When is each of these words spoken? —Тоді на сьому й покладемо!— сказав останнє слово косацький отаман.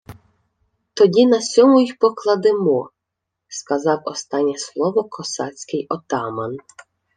—Тоді 0.93 1.25
на 1.27 1.41
сьому 1.41 1.81
й 1.81 1.93
покладемо!— 1.99 2.89
сказав 3.47 4.01
останнє 4.05 4.57
слово 4.57 5.03
косацький 5.09 5.87
отаман. 5.89 6.57